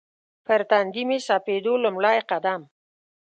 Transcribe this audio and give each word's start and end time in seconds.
پر 0.45 0.61
تندي 0.69 1.03
مې 1.09 1.17
سپېدو 1.27 1.73
لومړی 1.83 2.19
قدم 2.31 2.61